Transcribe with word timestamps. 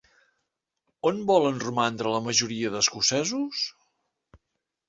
On 1.09 1.19
volen 1.31 1.59
romandre 1.65 2.13
la 2.15 2.23
majoria 2.31 2.73
d'escocesos? 2.77 3.63